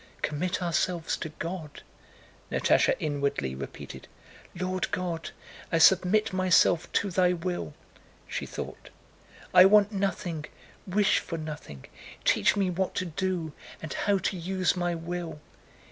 "Commit 0.23 0.63
ourselves 0.63 1.15
to 1.17 1.29
God," 1.29 1.83
Natásha 2.51 2.95
inwardly 2.99 3.53
repeated. 3.53 4.07
"Lord 4.59 4.89
God, 4.89 5.29
I 5.71 5.77
submit 5.77 6.33
myself 6.33 6.91
to 6.93 7.11
Thy 7.11 7.33
will!" 7.33 7.75
she 8.27 8.47
thought. 8.47 8.89
"I 9.53 9.65
want 9.65 9.91
nothing, 9.91 10.45
wish 10.87 11.19
for 11.19 11.37
nothing; 11.37 11.85
teach 12.25 12.55
me 12.55 12.71
what 12.71 12.95
to 12.95 13.05
do 13.05 13.53
and 13.79 13.93
how 13.93 14.17
to 14.17 14.35
use 14.35 14.75
my 14.75 14.95
will! 14.95 15.39